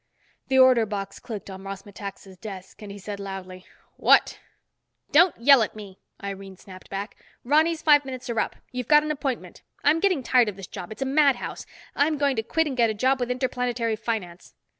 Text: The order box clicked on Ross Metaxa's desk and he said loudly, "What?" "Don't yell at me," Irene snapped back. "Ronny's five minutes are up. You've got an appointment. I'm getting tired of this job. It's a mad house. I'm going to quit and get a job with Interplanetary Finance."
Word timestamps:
The 0.47 0.57
order 0.57 0.87
box 0.87 1.19
clicked 1.19 1.47
on 1.51 1.61
Ross 1.63 1.83
Metaxa's 1.83 2.35
desk 2.35 2.81
and 2.81 2.91
he 2.91 2.97
said 2.97 3.19
loudly, 3.19 3.67
"What?" 3.97 4.39
"Don't 5.11 5.37
yell 5.39 5.61
at 5.61 5.75
me," 5.75 5.99
Irene 6.23 6.57
snapped 6.57 6.89
back. 6.89 7.17
"Ronny's 7.43 7.83
five 7.83 8.03
minutes 8.03 8.27
are 8.27 8.39
up. 8.39 8.55
You've 8.71 8.87
got 8.87 9.03
an 9.03 9.11
appointment. 9.11 9.61
I'm 9.83 9.99
getting 9.99 10.23
tired 10.23 10.49
of 10.49 10.55
this 10.55 10.65
job. 10.65 10.91
It's 10.91 11.03
a 11.03 11.05
mad 11.05 11.35
house. 11.35 11.67
I'm 11.95 12.17
going 12.17 12.35
to 12.37 12.41
quit 12.41 12.65
and 12.65 12.75
get 12.75 12.89
a 12.89 12.95
job 12.95 13.19
with 13.19 13.29
Interplanetary 13.29 13.95
Finance." 13.95 14.55